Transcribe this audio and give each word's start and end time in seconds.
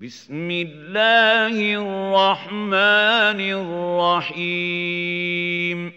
بسم 0.00 0.50
الله 0.50 1.56
الرحمن 1.74 3.40
الرحيم. 4.30 5.92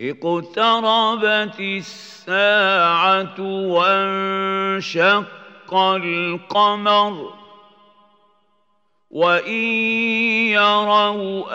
اقتربت 0.00 1.60
الساعة 1.60 3.40
وانشق 3.68 5.26
القمر. 5.74 7.39
وإن 9.10 9.64
يروا 10.54 11.46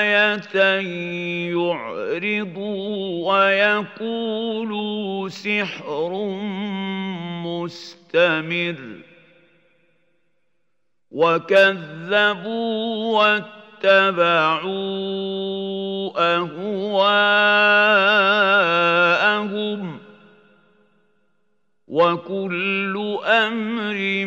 آية 0.00 0.80
يعرضوا 1.52 3.34
ويقولوا 3.34 5.28
سحر 5.28 6.10
مستمر 7.44 8.76
وكذبوا 11.10 12.64
واتبعوا 13.18 14.66
أهواءهم 16.36 17.66
وكل 21.88 23.18
أمر 23.24 24.26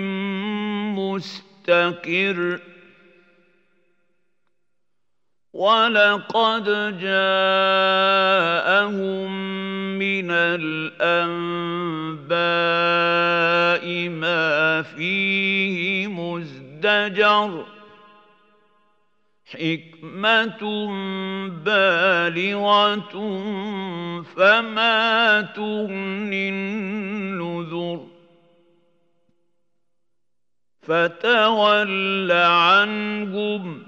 مستقر 1.70 2.60
ولقد 5.54 6.66
جاءهم 7.00 8.30
من 10.00 10.32
الأنباء 10.32 10.80
ما 14.10 14.82
فيه 14.82 16.08
مزدجر 16.08 17.66
حكمة 19.46 20.88
بالغة 21.66 23.14
فما 24.36 25.42
تغني 25.42 26.50
النذر 26.50 28.09
فتول 30.90 32.32
عنهم 32.32 33.84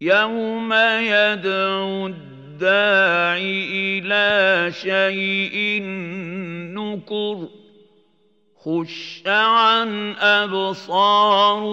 يوم 0.00 0.72
يدعو 1.00 2.06
الداعي 2.06 3.98
إلى 3.98 4.72
شيء 4.72 5.82
نكر 6.74 7.48
خش 8.64 9.22
عن 9.26 10.14
أبصارهم 10.18 11.70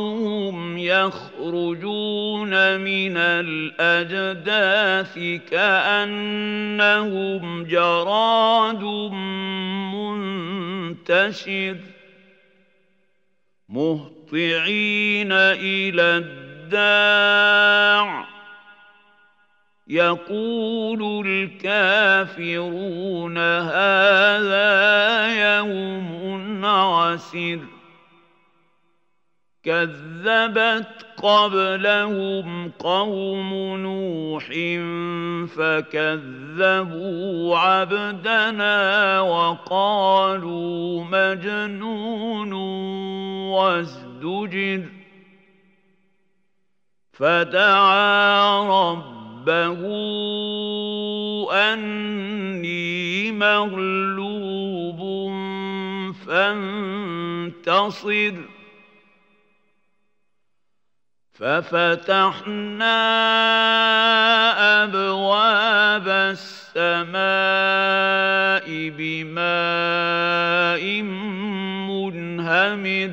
يخرجون 0.78 2.80
من 2.80 3.18
الأجداث 3.18 5.20
كأنهم 5.52 7.64
جراد 7.64 8.84
منتشر 11.04 11.97
مهطعين 13.70 15.32
إلى 15.32 16.18
الداع. 16.18 18.28
يقول 19.88 21.28
الكافرون 21.28 23.38
هذا 23.38 24.78
يوم 25.58 26.66
عسر 26.66 27.60
كذبت 29.64 31.07
قبلهم 31.24 32.72
قوم 32.80 33.54
نوح 33.78 34.48
فكذبوا 35.56 37.58
عبدنا 37.58 39.22
وقالوا 39.22 41.04
مجنون 41.04 42.54
وازدجر 43.54 44.84
فدعا 47.14 48.92
ربه 48.92 49.80
أني 51.52 53.32
مغلوب 53.32 55.02
فانتصر 56.28 58.34
ففتحنا 61.40 62.98
أبواب 64.84 66.08
السماء 66.08 67.18
بماء 68.98 70.84
منهمر 71.90 73.12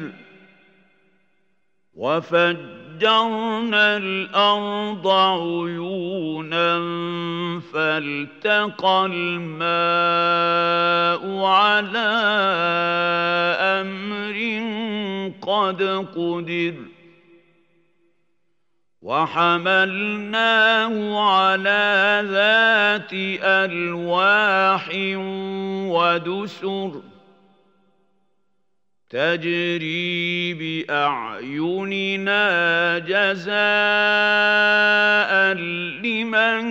وفجرنا 1.94 3.96
الأرض 3.96 5.08
عيونا 5.08 6.74
فالتقى 7.72 9.06
الماء 9.12 10.44
على 11.44 12.10
أمر 13.60 14.36
قد 15.42 15.82
قدر 16.16 16.74
وحملناه 19.04 20.94
على 21.20 22.24
ذات 22.24 23.10
ألواح 23.44 24.88
ودسر 25.92 27.02
تجري 29.10 30.54
بأعيننا 30.54 32.48
جزاء 32.98 33.54
لمن 36.04 36.64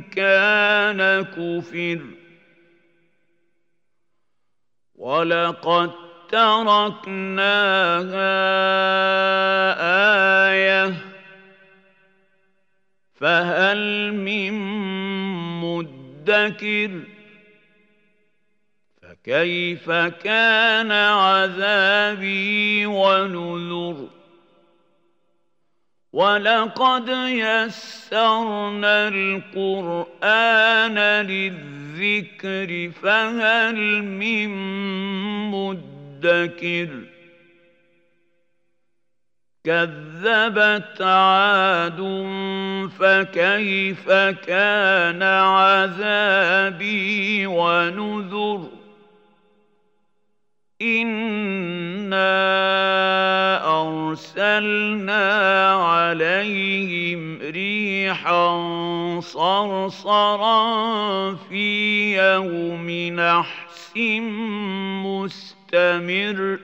كان 0.00 1.24
كفر 1.24 2.00
ولقد 4.94 5.90
تركناها 6.28 7.48
آيةً 10.50 11.07
فهل 13.20 14.12
من 14.14 14.52
مدكر؟ 15.60 16.90
فكيف 19.02 19.90
كان 19.90 20.92
عذابي 20.92 22.86
ونذر؟ 22.86 24.08
ولقد 26.12 27.08
يسرنا 27.28 29.08
القرآن 29.08 30.98
للذكر 31.26 32.90
فهل 33.02 34.02
من 34.02 34.48
مدكر؟ 35.50 37.17
كذبت 39.64 41.02
عاد 41.02 41.98
فكيف 42.98 44.10
كان 44.46 45.22
عذابي 45.22 46.66
ونذر 47.46 48.68
إنا 50.82 52.28
أرسلنا 53.82 55.72
عليهم 55.74 57.38
ريحا 57.42 58.60
صرصرا 59.20 60.64
في 61.34 62.16
يوم 62.16 62.90
نحس 62.90 63.92
مستمر 65.04 66.58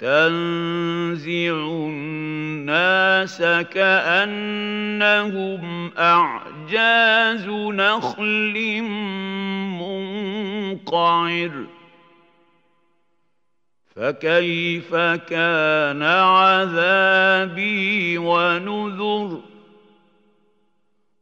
تنزع 0.00 1.54
الناس 1.86 3.42
كأنهم 3.72 4.82
أعجاز 5.98 7.46
نخل 7.48 8.82
منقعر. 10.80 11.66
فكيف 13.96 14.94
كان 14.94 16.02
عذابي 16.02 17.38
ونذر؟ 18.18 19.49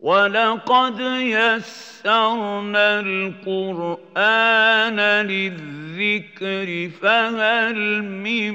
ولقد 0.00 1.00
يسرنا 1.20 3.00
القرآن 3.00 4.46
للذكر 5.26 6.90
فهل 7.02 8.02
من 8.02 8.54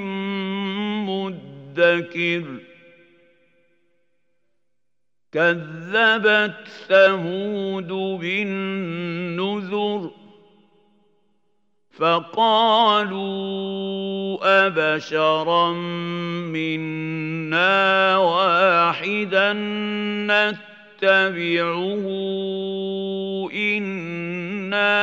مدكر 1.06 2.44
كذبت 5.32 6.68
ثمود 6.88 7.88
بالنذر 8.20 10.10
فقالوا 11.90 13.18
أبشرا 14.66 15.72
منا 16.52 18.16
واحدا 18.16 19.52
نتبعه 19.52 20.73
إنا 23.52 24.94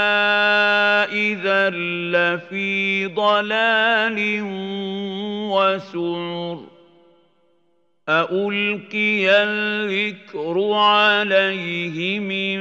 إذا 1.11 1.69
لفي 1.69 3.05
ضلال 3.05 4.41
وسعر 5.51 6.71
ألقي 8.09 9.43
الذكر 9.43 10.73
عليه 10.73 12.19
من 12.19 12.59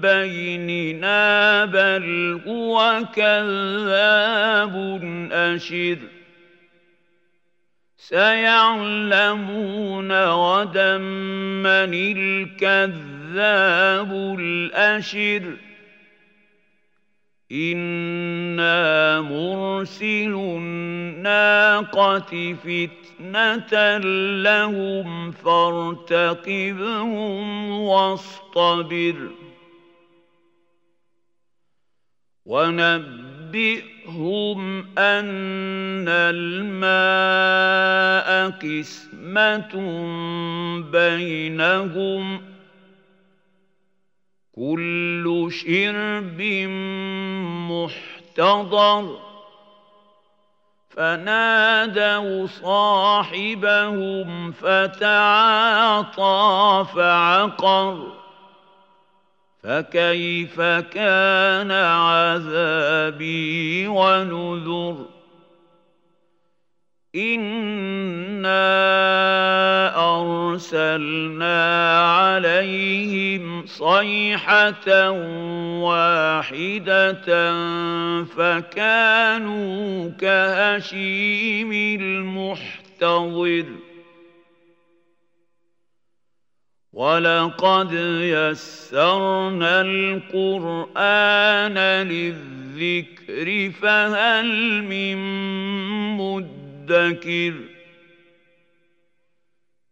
بيننا 0.00 1.64
بل 1.64 2.40
هو 2.46 3.02
كذاب 3.14 4.74
أشر 5.32 5.98
سيعلمون 8.08 9.32
غدا 10.12 10.98
من 10.98 11.94
الكذاب 12.16 14.10
الأشر. 14.40 15.56
إنا 17.52 19.20
مرسل 19.20 20.34
الناقة 20.34 22.32
فتنة 22.54 23.98
لهم 24.42 25.30
فارتقبهم 25.30 26.50
واصطبر. 27.70 29.30
ونبئهم 33.54 34.80
أن 34.98 36.08
الماء 36.08 37.50
قسمة 38.50 39.74
بينهم 40.92 42.38
ۖ. 42.38 42.40
كل 44.56 45.48
شرب 45.50 46.42
محتضر. 47.70 49.18
فنادوا 50.90 52.46
صاحبهم 52.46 53.72
فتعاطى 54.52 56.16
فعقر. 56.94 58.23
فكيف 59.64 60.60
كان 60.60 61.70
عذابي 61.70 63.08
ونذر 63.88 65.06
إنا 67.14 68.64
أرسلنا 69.96 71.62
عليهم 72.10 73.66
صيحة 73.66 75.10
واحدة 75.80 77.24
فكانوا 78.24 80.10
كهشيم 80.10 81.72
المحتضر 82.00 83.83
ولقد 86.94 87.92
يسرنا 88.22 89.80
القرآن 89.80 91.78
للذكر 92.08 93.70
فهل 93.82 94.82
من 94.82 95.16
مدكر 96.16 97.54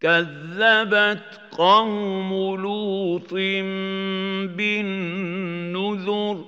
كذبت 0.00 1.40
قوم 1.52 2.60
لوط 2.60 3.34
بالنذر 4.56 6.44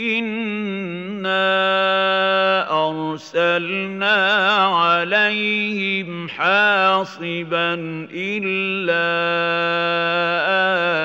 انا 0.00 1.28
ارسلنا 2.88 4.16
عليهم 4.66 6.28
حاصبا 6.28 7.74
الا 8.12 9.10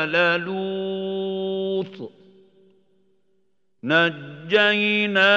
ال 0.05 0.41
لوط 0.41 2.11
نجيناهم 3.83 5.35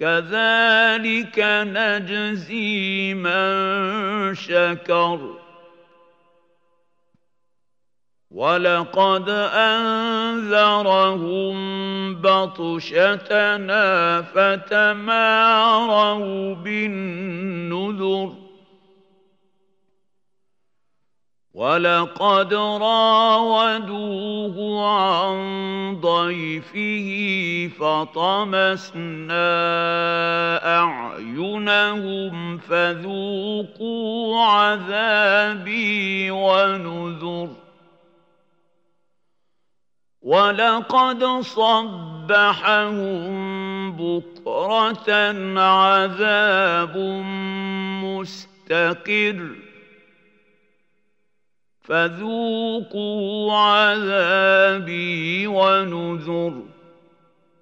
كذلك 0.00 1.38
نجزي 1.66 3.14
من 3.14 4.34
شكر. 4.34 5.20
ولقد 8.30 9.28
أنذرهم 9.54 10.90
بطشتنا 12.14 13.82
فتماروا 14.22 15.74
بالنذر. 16.54 18.49
ولقد 21.60 22.54
راودوه 22.82 24.56
عن 24.88 26.00
ضيفه 26.00 27.08
فطمسنا 27.78 29.50
اعينهم 30.80 32.58
فذوقوا 32.58 34.44
عذابي 34.44 36.30
ونذر 36.30 37.48
ولقد 40.22 41.24
صبحهم 41.40 42.90
بكره 43.92 45.10
عذاب 45.60 46.96
مستقر 48.04 49.69
فذوقوا 51.90 53.52
عذابي 53.52 55.46
ونذر. 55.46 56.62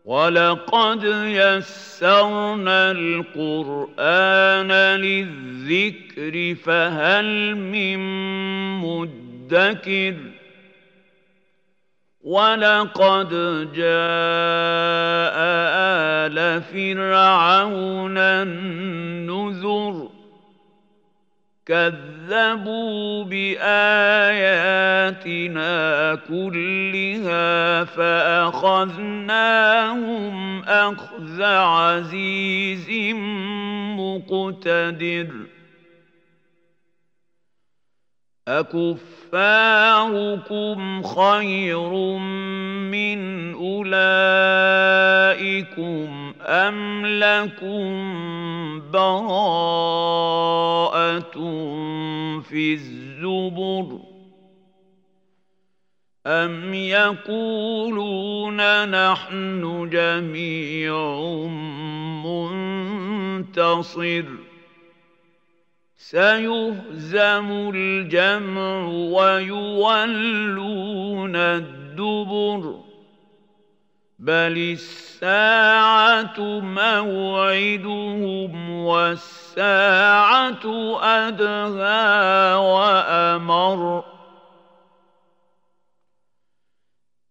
ولقد 0.05 1.05
يسرنا 1.25 2.91
القرآن 2.91 4.73
للذكر 5.01 6.55
فهل 6.65 7.55
من 7.55 7.99
مدكر؟ 8.81 10.15
ولقد 12.21 13.29
جاء 13.73 15.39
آل 16.27 16.63
فرعون 16.63 18.19
النذر. 18.19 20.08
كذبوا 21.69 23.25
بآياتنا 23.25 23.69
كلها 26.15 27.85
فأخذناهم 27.85 29.19
أخذ 30.63 31.43
عزيز 31.43 32.91
مقتدر. 33.99 35.29
أكفاركم 38.49 39.83
خير 41.03 41.91
من 42.91 43.55
أولئكم 43.55 43.99
أم 46.41 47.07
لكم 47.07 48.38
براءة 48.93 50.49
في 52.41 52.73
الزبر 52.73 53.99
أم 56.27 56.75
يقولون 56.75 58.57
نحن 58.91 59.89
جميع 59.93 60.95
منتصر 63.39 64.25
سيهزم 65.97 67.71
الجمع 67.75 68.87
ويولون 68.89 70.57
الدبر 71.37 72.88
بل 74.19 74.59
الساعة 74.73 76.41
موعدهم 76.61 78.11
والساعة 78.71 80.65
أدهى 81.03 82.55
وأمر 82.55 84.05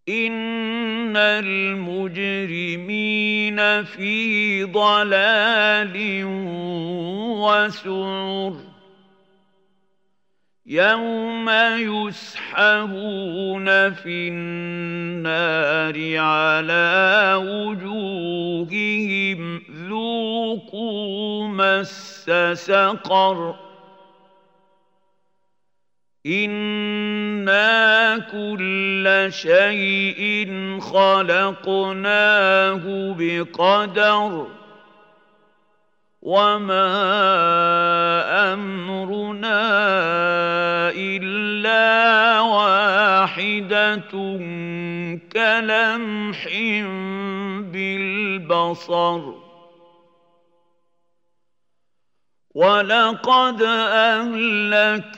إن 0.09 1.17
المجرمين 1.17 2.77
في 3.83 4.63
ضلال 4.63 6.23
وسعر 7.43 8.66
يوم 10.69 11.49
يسحبون 11.79 13.65
في 13.93 14.27
النار 14.27 16.17
على 16.17 17.33
وجوههم 17.47 19.61
ذوقوا 19.89 21.47
مس 21.47 22.31
سقر 22.53 23.55
إنا 26.25 28.17
كل 28.17 29.27
شيء 29.29 30.47
خلقناه 30.79 32.81
بقدر 33.17 34.47
وما 36.21 36.93
أمرنا 38.53 39.61
إلا 40.95 42.39
واحدة 42.39 44.11
كلمح 45.33 46.47
بالبصر 47.71 49.21
ولقد 52.55 53.61
أهلكنا 53.61 55.15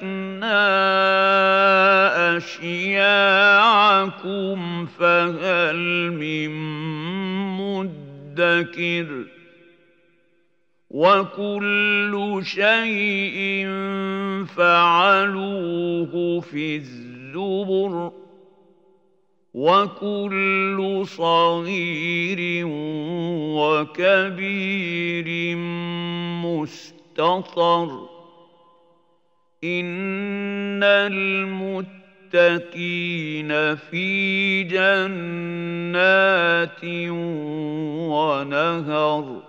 أشياعكم 2.38 3.80
فهل 4.86 6.12
من 6.12 6.52
مدكر 7.58 9.39
وكل 10.90 12.42
شيء 12.44 13.68
فعلوه 14.46 16.40
في 16.40 16.76
الزبر 16.76 18.12
وكل 19.54 21.04
صغير 21.06 22.66
وكبير 23.60 25.56
مستطر 26.46 28.10
إن 29.64 30.84
المتقين 30.84 32.32
في 33.76 34.64
جنات 34.64 36.04
ونهر 38.10 39.49